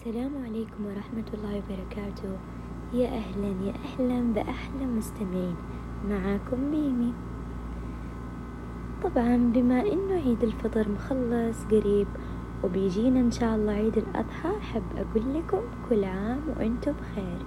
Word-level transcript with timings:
السلام 0.00 0.32
عليكم 0.48 0.80
ورحمة 0.86 1.28
الله 1.34 1.60
وبركاته. 1.60 2.32
يا 2.92 3.08
أهلا 3.20 3.52
يا 3.68 3.74
أهلا 3.84 4.32
بأحلى 4.32 4.84
مستمعين. 4.96 5.56
معاكم 6.08 6.60
ميمي. 6.70 7.12
طبعا 9.04 9.36
بما 9.36 9.80
إنه 9.92 10.14
عيد 10.14 10.42
الفطر 10.42 10.88
مخلص 10.88 11.64
قريب 11.64 12.06
وبيجينا 12.64 13.20
إن 13.20 13.30
شاء 13.30 13.56
الله 13.56 13.72
عيد 13.72 13.96
الأضحى 13.96 14.56
أحب 14.56 14.82
أقول 14.96 15.34
لكم 15.34 15.60
كل 15.88 16.04
عام 16.04 16.40
وأنتم 16.48 16.92
بخير. 16.92 17.42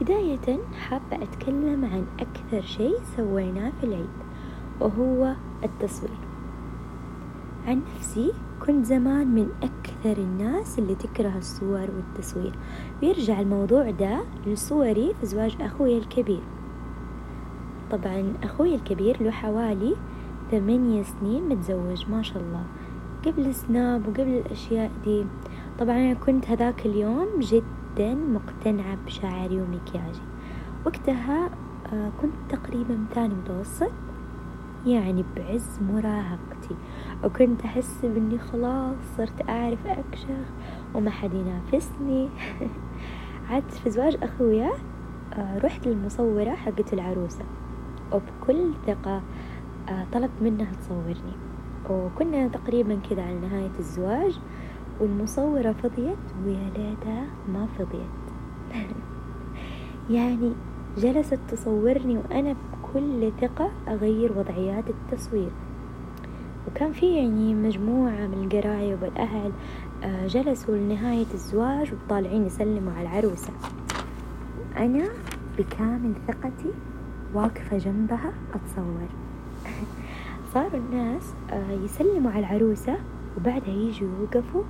بداية 0.00 0.58
حابة 0.88 1.22
أتكلم 1.22 1.84
عن 1.84 2.06
أكثر 2.20 2.60
شيء 2.60 2.96
سويناه 3.16 3.72
في 3.80 3.86
العيد 3.86 4.16
وهو 4.80 5.34
التصوير 5.64 6.18
عن 7.66 7.82
نفسي 7.96 8.32
كنت 8.60 8.86
زمان 8.86 9.26
من 9.26 9.48
أكثر 9.62 10.22
الناس 10.22 10.78
اللي 10.78 10.94
تكره 10.94 11.38
الصور 11.38 11.88
والتصوير. 11.96 12.52
ويرجع 13.02 13.40
الموضوع 13.40 13.90
ده 13.90 14.20
لصوري 14.46 15.14
في 15.20 15.26
زواج 15.26 15.56
أخوي 15.60 15.98
الكبير. 15.98 16.42
طبعا 17.90 18.32
أخوي 18.42 18.74
الكبير 18.74 19.22
له 19.22 19.30
حوالي 19.30 19.96
ثمانية 20.50 21.02
سنين 21.02 21.48
متزوج 21.48 22.10
ما 22.10 22.22
شاء 22.22 22.42
الله. 22.42 22.64
قبل 23.26 23.54
سناب 23.54 24.08
وقبل 24.08 24.42
الأشياء 24.46 24.90
دي. 25.04 25.24
طبعا 25.78 25.96
أنا 25.96 26.14
كنت 26.14 26.48
هذاك 26.48 26.86
اليوم 26.86 27.26
جدا 27.38 28.14
مقتنعة 28.14 28.98
بشعري 29.06 29.60
ومكياجي 29.62 30.22
وقتها 30.86 31.50
آه، 31.92 32.10
كنت 32.22 32.32
تقريبا 32.48 33.04
ثاني 33.14 33.34
متوسط. 33.34 33.92
يعني 34.86 35.24
بعز 35.36 35.80
مراهقتي. 35.82 36.76
وكنت 37.24 37.64
أحس 37.64 38.04
بإني 38.04 38.38
خلاص 38.38 38.96
صرت 39.16 39.48
أعرف 39.48 39.86
أكشخ 39.86 40.46
وما 40.94 41.10
حد 41.10 41.34
ينافسني. 41.34 42.28
عاد 43.50 43.70
في 43.70 43.90
زواج 43.90 44.18
أخويا 44.22 44.70
آه، 45.32 45.58
رحت 45.58 45.86
للمصورة 45.86 46.50
حقت 46.50 46.92
العروسة. 46.92 47.44
وبكل 48.12 48.72
ثقة 48.86 49.22
آه، 49.88 50.06
طلبت 50.12 50.42
منها 50.42 50.72
تصورني. 50.72 51.34
وكنا 51.90 52.48
تقريبا 52.48 52.98
كذا 53.10 53.22
على 53.22 53.38
نهاية 53.38 53.72
الزواج 53.78 54.40
والمصورة 55.00 55.72
فضيت 55.72 56.18
ويا 56.44 56.70
ليتها 56.76 57.26
ما 57.48 57.66
فضيت. 57.78 58.24
يعني 60.10 60.52
جلست 60.98 61.38
تصورني 61.48 62.18
وأنا 62.18 62.52
بكل 62.72 63.32
ثقة 63.40 63.70
أغير 63.88 64.38
وضعيات 64.38 64.84
التصوير. 64.88 65.50
وكان 66.68 66.92
في 66.92 67.16
يعني 67.16 67.54
مجموعة 67.54 68.26
من 68.26 68.44
القرايب 68.44 69.02
والأهل 69.02 69.52
آه، 70.02 70.26
جلسوا 70.26 70.76
لنهاية 70.76 71.26
الزواج 71.34 71.92
وطالعين 71.92 72.46
يسلموا 72.46 72.92
على 72.92 73.08
العروسة. 73.08 73.52
أنا 74.76 75.08
بكامل 75.58 76.12
ثقتي 76.28 76.70
واقفة 77.34 77.78
جنبها 77.78 78.32
أتصور. 78.54 79.08
صاروا 80.54 80.80
الناس 80.80 81.34
آه، 81.50 81.72
يسلموا 81.84 82.30
على 82.30 82.46
العروسة 82.46 82.96
وبعدها 83.36 83.74
يجوا 83.74 84.08
يوقفوا 84.20 84.62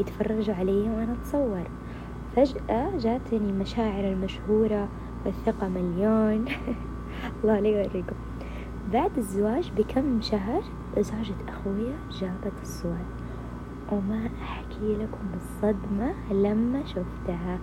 يتفرجوا 0.00 0.54
علي 0.54 0.80
وأنا 0.80 1.12
أتصور. 1.12 1.64
فجأة 2.36 2.98
جاتني 2.98 3.52
مشاعر 3.52 4.04
المشهورة 4.04 4.88
والثقة 5.26 5.68
مليون. 5.68 6.44
الله 7.44 7.60
لا 7.60 7.68
يوريكم 7.68 8.16
بعد 8.92 9.18
الزواج 9.18 9.72
بكم 9.76 10.20
شهر؟ 10.20 10.62
زوجة 10.98 11.34
أخويا 11.48 11.96
جابت 12.20 12.52
الصور. 12.62 13.04
وما 13.92 14.30
أحكي 14.42 14.94
لكم 14.94 15.26
الصدمة 15.36 16.14
لما 16.30 16.84
شفتها. 16.84 17.58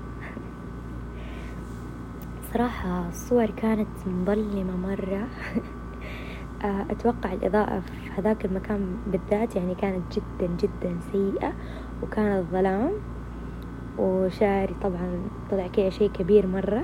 صراحة 2.54 3.10
الصور 3.10 3.46
كانت 3.46 3.88
مظلمة 4.08 4.78
مرة. 4.78 5.28
أتوقع 6.92 7.34
الإضاءة 7.34 7.80
في 7.80 8.10
هذاك 8.18 8.46
المكان 8.46 8.98
بالذات 9.08 9.56
يعني 9.56 9.76
كانت 9.76 10.04
جدا 10.12 10.56
جدا 10.60 11.00
سيئة 11.12 11.54
وكان 12.04 12.38
الظلام. 12.38 12.92
وشعري 13.98 14.76
طبعا 14.82 15.22
طلع 15.52 15.68
كذا 15.68 15.90
شيء 15.90 16.12
كبير 16.12 16.48
مرة. 16.48 16.84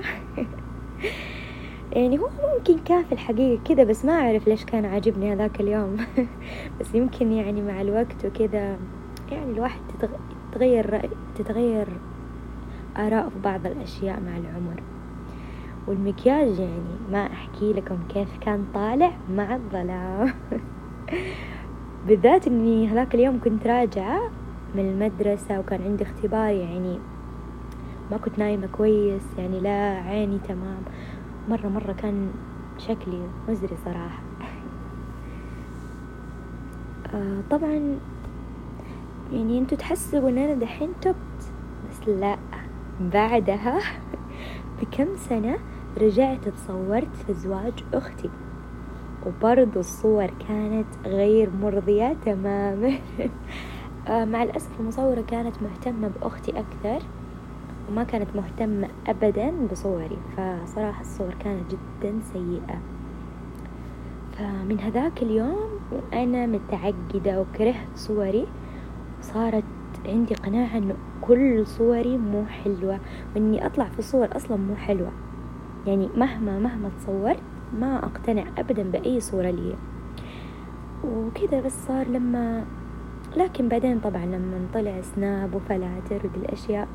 يعني 1.92 2.18
هو 2.18 2.28
ممكن 2.56 2.78
كان 2.78 3.04
في 3.04 3.12
الحقيقة 3.12 3.62
كذا 3.64 3.84
بس 3.84 4.04
ما 4.04 4.12
أعرف 4.12 4.48
ليش 4.48 4.64
كان 4.64 4.84
عاجبني 4.84 5.32
هذاك 5.32 5.60
اليوم. 5.60 5.96
بس 6.80 6.94
يمكن 6.94 7.32
يعني 7.32 7.62
مع 7.62 7.80
الوقت 7.80 8.24
وكذا 8.24 8.78
يعني 9.32 9.52
الواحد 9.52 9.80
تتغير 10.52 10.90
رأي 10.90 11.08
تتغير 11.34 11.88
آراء 12.96 13.28
في 13.28 13.38
بعض 13.44 13.66
الأشياء 13.66 14.20
مع 14.20 14.36
العمر. 14.36 14.82
والمكياج 15.86 16.58
يعني 16.58 16.96
ما 17.12 17.26
أحكي 17.26 17.72
لكم 17.72 17.98
كيف 18.08 18.38
كان 18.40 18.64
طالع 18.74 19.12
مع 19.30 19.54
الظلام. 19.54 20.34
بالذات 22.06 22.46
إني 22.46 22.88
هذاك 22.88 23.14
اليوم 23.14 23.40
كنت 23.40 23.66
راجعة 23.66 24.30
من 24.74 24.88
المدرسة 24.88 25.58
وكان 25.58 25.82
عندي 25.82 26.04
اختبار 26.04 26.54
يعني 26.54 26.98
ما 28.10 28.16
كنت 28.16 28.38
نايمة 28.38 28.66
كويس 28.66 29.22
يعني 29.38 29.60
لا 29.60 30.00
عيني 30.06 30.38
تمام. 30.38 30.82
مرة 31.48 31.68
مرة 31.68 31.92
كان 31.92 32.30
شكلي 32.78 33.20
مزري 33.48 33.76
صراحة. 33.84 34.22
آه 37.14 37.40
طبعا 37.50 37.98
يعني 39.32 39.58
أنتوا 39.58 39.78
تحسبوا 39.78 40.28
ان 40.28 40.38
أنا 40.38 40.54
دحين 40.54 40.88
تبت 41.02 41.52
بس 41.90 42.08
لا. 42.08 42.36
بعدها 43.00 43.78
بكم 44.82 45.06
سنة 45.16 45.58
رجعت 46.00 46.48
تصورت 46.48 47.16
في 47.26 47.34
زواج 47.34 47.72
أختي. 47.94 48.30
وبرضو 49.26 49.80
الصور 49.80 50.26
كانت 50.48 50.86
غير 51.06 51.50
مرضية 51.62 52.16
تماما. 52.24 52.92
آه 54.08 54.24
مع 54.24 54.42
الأسف 54.42 54.80
المصورة 54.80 55.20
كانت 55.20 55.62
مهتمة 55.62 56.08
بأختي 56.08 56.50
أكثر. 56.50 57.06
وما 57.90 58.04
كانت 58.04 58.36
مهتمة 58.36 58.88
أبدا 59.06 59.52
بصوري 59.72 60.18
فصراحة 60.36 61.00
الصور 61.00 61.34
كانت 61.44 61.62
جدا 61.70 62.20
سيئة. 62.32 62.78
فمن 64.38 64.80
هذاك 64.80 65.22
اليوم 65.22 65.70
وأنا 65.92 66.46
متعقدة 66.46 67.40
وكرهت 67.40 67.88
صوري 67.94 68.46
صارت 69.22 69.64
عندي 70.06 70.34
قناعة 70.34 70.78
إنه 70.78 70.94
كل 71.20 71.66
صوري 71.66 72.18
مو 72.18 72.44
حلوة 72.46 73.00
وإني 73.34 73.66
أطلع 73.66 73.84
في 73.84 74.02
صور 74.02 74.28
أصلا 74.36 74.56
مو 74.56 74.74
حلوة. 74.74 75.12
يعني 75.86 76.08
مهما 76.16 76.58
مهما 76.58 76.90
تصورت 76.98 77.42
ما 77.80 77.98
أقتنع 77.98 78.44
أبدا 78.58 78.82
بأي 78.82 79.20
صورة 79.20 79.50
لي. 79.50 79.74
وكذا 81.04 81.60
بس 81.60 81.86
صار 81.86 82.08
لما 82.08 82.64
لكن 83.36 83.68
بعدين 83.68 83.98
طبعا 83.98 84.26
لما 84.26 84.66
طلع 84.74 85.00
سناب 85.00 85.54
وفلاتر 85.54 86.26
ودي 86.26 86.36
الأشياء 86.36 86.88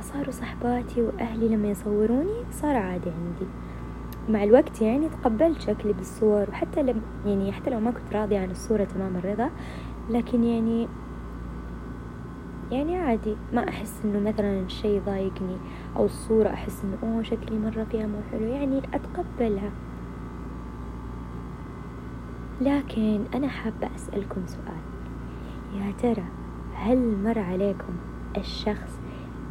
صاروا 0.00 0.30
صحباتي 0.30 1.02
وأهلي 1.02 1.48
لما 1.48 1.68
يصوروني 1.68 2.44
صار 2.50 2.76
عادي 2.76 3.10
عندي. 3.10 3.50
مع 4.28 4.44
الوقت 4.44 4.82
يعني 4.82 5.08
تقبلت 5.08 5.60
شكلي 5.60 5.92
بالصور 5.92 6.46
وحتى 6.50 6.82
لم 6.82 7.02
يعني 7.26 7.52
حتى 7.52 7.70
لو 7.70 7.80
ما 7.80 7.90
كنت 7.90 8.12
راضية 8.12 8.38
عن 8.38 8.50
الصورة 8.50 8.84
تمام 8.84 9.16
الرضا 9.16 9.50
لكن 10.10 10.44
يعني 10.44 10.88
يعني 12.70 12.96
عادي. 12.96 13.36
ما 13.52 13.68
أحس 13.68 14.00
إنه 14.04 14.30
مثلا 14.30 14.60
الشي 14.60 15.00
ضايقني 15.00 15.56
أو 15.96 16.04
الصورة 16.04 16.48
أحس 16.48 16.84
إنه 16.84 17.14
أوه 17.14 17.22
شكلي 17.22 17.58
مرة 17.58 17.84
فيها 17.84 18.06
مو 18.06 18.18
حلو. 18.32 18.46
يعني 18.46 18.78
أتقبلها. 18.94 19.70
لكن 22.60 23.20
أنا 23.34 23.48
حابة 23.48 23.88
أسألكم 23.96 24.46
سؤال. 24.46 24.80
يا 25.74 25.92
ترى 26.02 26.24
هل 26.74 27.16
مر 27.24 27.38
عليكم 27.38 27.92
الشخص 28.36 28.99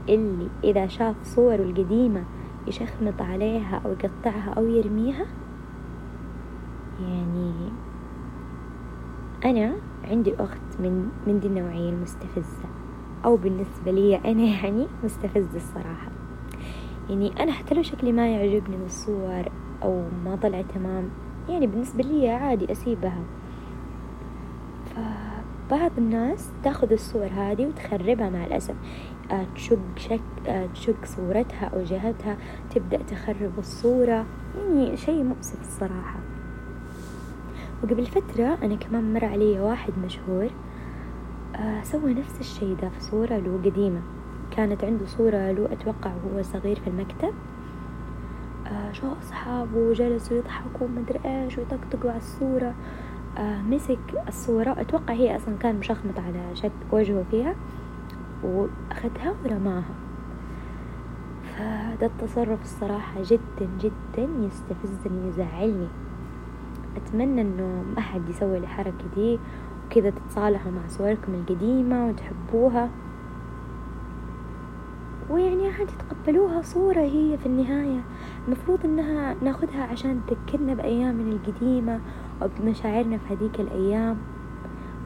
اللي 0.09 0.47
إذا 0.63 0.87
شاف 0.87 1.15
صوره 1.23 1.55
القديمة 1.55 2.23
يشخمط 2.67 3.21
عليها 3.21 3.81
أو 3.85 3.91
يقطعها 3.91 4.53
أو 4.57 4.65
يرميها؟ 4.65 5.25
يعني 7.01 7.53
أنا 9.45 9.75
عندي 10.03 10.35
أخت 10.39 10.79
من 10.79 11.09
من 11.27 11.39
دي 11.39 11.47
النوعية 11.47 11.89
المستفزة 11.89 12.69
أو 13.25 13.37
بالنسبة 13.37 13.91
لي 13.91 14.15
أنا 14.15 14.43
يعني 14.43 14.87
مستفزة 15.03 15.55
الصراحة. 15.55 16.11
يعني 17.09 17.43
أنا 17.43 17.51
حتى 17.51 17.75
لو 17.75 17.81
شكلي 17.81 18.11
ما 18.11 18.27
يعجبني 18.27 18.77
بالصور 18.77 19.43
أو 19.83 20.03
ما 20.25 20.35
طلع 20.35 20.61
تمام 20.61 21.09
يعني 21.49 21.67
بالنسبة 21.67 22.03
لي 22.03 22.29
عادي 22.29 22.71
أسيبها. 22.71 23.23
فبعض 25.69 25.91
الناس 25.97 26.49
تاخذ 26.63 26.91
الصور 26.91 27.25
هذه 27.25 27.65
وتخربها 27.65 28.29
مع 28.29 28.45
الأسف. 28.45 28.75
تشق 29.55 29.79
شك 29.95 30.21
تشق 30.73 31.05
صورتها 31.05 31.65
أو 31.65 31.83
جهتها 31.83 32.37
تبدأ 32.75 32.97
تخرب 32.97 33.51
الصورة. 33.57 34.25
يعني 34.57 34.97
شيء 34.97 35.23
مؤسف 35.23 35.61
الصراحة. 35.61 36.19
وقبل 37.83 38.05
فترة 38.05 38.57
أنا 38.63 38.75
كمان 38.75 39.13
مر 39.13 39.25
علي 39.25 39.59
واحد 39.59 39.93
مشهور 40.05 40.49
آه 41.55 41.83
سوى 41.83 42.13
نفس 42.13 42.39
الشي 42.39 42.75
ده 42.75 42.89
في 42.89 43.01
صورة 43.01 43.37
له 43.37 43.59
قديمة. 43.65 44.01
كانت 44.51 44.83
عنده 44.83 45.05
صورة 45.05 45.51
له 45.51 45.69
أتوقع 45.71 46.11
وهو 46.15 46.41
صغير 46.41 46.79
في 46.79 46.87
المكتب. 46.87 47.33
آه 48.67 48.91
شو 48.91 49.07
أصحابه 49.21 49.77
وجلسوا 49.77 50.37
يضحكوا 50.37 50.87
مدري 50.87 51.19
إيش 51.25 51.57
ويطقطقوا 51.57 52.09
على 52.11 52.19
الصورة. 52.19 52.67
آه 52.67 53.08
مسك 53.41 53.99
الصورة. 54.27 54.75
أتوقع 54.81 55.13
هي 55.13 55.35
أصلا 55.35 55.57
كان 55.57 55.75
مشخمط 55.75 56.19
على 56.19 56.55
شك 56.55 56.71
وجهه 56.91 57.23
فيها 57.31 57.55
وأخذها 58.43 59.35
ورماها. 59.43 59.93
فهذا 61.43 62.05
التصرف 62.05 62.61
الصراحة 62.61 63.21
جدا 63.23 63.69
جدا 63.79 64.29
يستفزني 64.39 65.25
ويزعلني 65.25 65.87
أتمنى 66.97 67.41
إنه 67.41 67.83
ما 67.95 68.01
حد 68.01 68.29
يسوي 68.29 68.57
الحركة 68.57 69.05
دي 69.15 69.39
وكذا 69.85 70.09
تتصالحوا 70.09 70.71
مع 70.71 70.87
صوركم 70.87 71.33
القديمة 71.33 72.07
وتحبوها. 72.07 72.89
ويعني 75.29 75.67
عادي 75.67 75.93
تقبلوها 76.09 76.61
صورة 76.61 76.99
هي 76.99 77.37
في 77.37 77.45
النهاية. 77.45 78.01
المفروض 78.47 78.85
إنها 78.85 79.35
ناخدها 79.41 79.83
عشان 79.83 80.21
تذكرنا 80.27 80.73
بأيامنا 80.73 81.31
القديمة 81.35 81.99
وبمشاعرنا 82.41 83.17
في 83.17 83.33
هذيك 83.33 83.59
الأيام. 83.59 84.17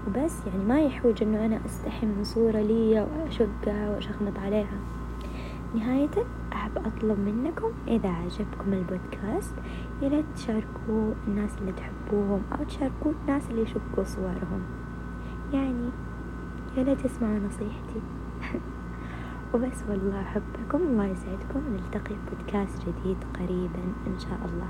وبس 0.08 0.48
يعني 0.48 0.64
ما 0.64 0.82
يحوج 0.82 1.24
إنه 1.24 1.46
أنا 1.46 1.60
أستحي 1.66 2.06
من 2.06 2.24
صورة 2.24 2.62
لي 2.62 3.08
وأشقها 3.24 3.90
وأشخمط 3.90 4.40
عليها. 4.40 4.78
نهاية 5.76 6.26
أحب 6.54 6.78
أطلب 6.78 7.20
منكم 7.20 7.72
إذا 7.88 8.10
عجبكم 8.10 8.74
البودكاست 8.74 9.56
يا 10.02 10.08
ريت 10.08 10.26
تشاركوا 10.36 11.14
الناس 11.28 11.58
اللي 11.62 11.72
تحبوهم 11.72 12.42
أو 12.52 12.64
تشاركوا 12.64 13.12
الناس 13.22 13.50
اللي 13.50 13.62
يشقوا 13.62 14.04
صورهم. 14.04 14.62
يعني 15.54 15.90
يا 16.78 16.84
ريت 16.84 17.02
تسمعوا 17.02 17.40
نصيحتي. 17.40 18.02
وبس 19.54 19.84
والله 19.90 20.22
أحبكم 20.22 20.78
الله 20.78 21.06
يسعدكم. 21.06 21.62
نلتقي 21.74 22.16
في 22.16 22.36
بودكاست 22.36 22.82
جديد 22.82 23.18
قريبا 23.40 23.84
إن 24.08 24.20
شاء 24.20 24.40
الله. 24.46 24.68